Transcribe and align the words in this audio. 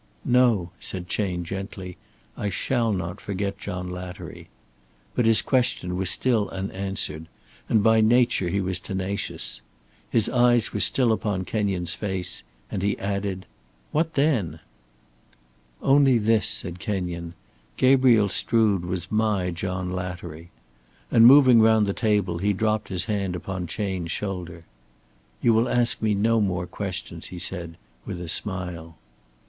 "No," 0.25 0.71
said 0.79 1.07
Chayne, 1.07 1.43
gently, 1.43 1.95
"I 2.35 2.49
shall 2.49 2.91
not 2.91 3.21
forget 3.21 3.59
John 3.59 3.87
Lattery." 3.87 4.49
But 5.13 5.27
his 5.27 5.43
question 5.43 5.95
was 5.95 6.09
still 6.09 6.49
unanswered, 6.49 7.27
and 7.69 7.83
by 7.83 8.01
nature 8.01 8.49
he 8.49 8.61
was 8.61 8.79
tenacious. 8.79 9.61
His 10.09 10.27
eyes 10.27 10.73
were 10.73 10.79
still 10.79 11.11
upon 11.11 11.45
Kenyon's 11.45 11.93
face 11.93 12.41
and 12.71 12.81
he 12.81 12.97
added: 12.97 13.45
"What 13.91 14.15
then?" 14.15 14.59
"Only 15.83 16.17
this," 16.17 16.47
said 16.47 16.79
Kenyon. 16.79 17.35
"Gabriel 17.77 18.27
Strood 18.27 18.83
was 18.83 19.11
my 19.11 19.51
John 19.51 19.87
Lattery," 19.87 20.49
and 21.11 21.27
moving 21.27 21.61
round 21.61 21.85
the 21.85 21.93
table 21.93 22.39
he 22.39 22.53
dropped 22.53 22.87
his 22.89 23.05
hand 23.05 23.35
upon 23.35 23.67
Chayne's 23.67 24.09
shoulder. 24.09 24.63
"You 25.43 25.53
will 25.53 25.69
ask 25.69 26.01
me 26.01 26.15
no 26.15 26.41
more 26.41 26.65
questions," 26.65 27.27
he 27.27 27.37
said, 27.37 27.77
with 28.03 28.19
a 28.19 28.27
smile. 28.29 28.97